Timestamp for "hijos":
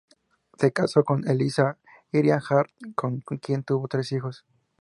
4.13-4.45